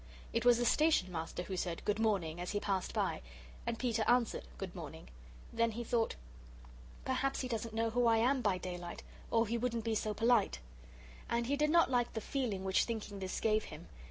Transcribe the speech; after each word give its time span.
It 0.33 0.45
was 0.45 0.57
the 0.57 0.65
Station 0.65 1.11
Master 1.11 1.43
who 1.43 1.55
said 1.55 1.85
"Good 1.85 1.99
morning" 1.99 2.41
as 2.41 2.49
he 2.53 2.59
passed 2.59 2.91
by. 2.91 3.21
And 3.67 3.77
Peter 3.77 4.03
answered, 4.07 4.47
"Good 4.57 4.73
morning." 4.73 5.09
Then 5.53 5.73
he 5.73 5.83
thought: 5.83 6.15
"Perhaps 7.05 7.41
he 7.41 7.47
doesn't 7.47 7.75
know 7.75 7.91
who 7.91 8.07
I 8.07 8.17
am 8.17 8.41
by 8.41 8.57
daylight, 8.57 9.03
or 9.29 9.45
he 9.45 9.59
wouldn't 9.59 9.83
be 9.85 9.93
so 9.93 10.15
polite." 10.15 10.57
And 11.29 11.45
he 11.45 11.55
did 11.55 11.69
not 11.69 11.91
like 11.91 12.13
the 12.13 12.19
feeling 12.19 12.63
which 12.63 12.85
thinking 12.85 13.19
this 13.19 13.39
gave 13.39 13.65
him. 13.65 13.89